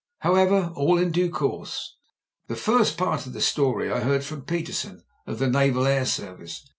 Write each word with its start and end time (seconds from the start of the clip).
How 0.21 0.33
ever, 0.33 0.71
all 0.75 0.97
in 0.97 1.11
due 1.11 1.29
course. 1.29 1.97
The 2.47 2.55
first 2.55 2.97
part 2.97 3.27
of 3.27 3.33
the 3.33 3.39
story 3.41 3.91
I 3.91 3.99
heard 3.99 4.23
from 4.23 4.41
Petersen, 4.41 5.03
of 5.27 5.37
the 5.37 5.47
Naval 5.47 5.85
Air 5.85 6.07
Service. 6.07 6.67